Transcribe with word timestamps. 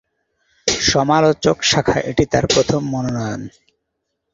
সমালোচক 0.83 1.57
শাখায় 1.63 2.03
এটি 2.05 2.23
তার 2.25 2.45
প্রথম 2.47 2.81
মনোনয়ন। 2.93 3.41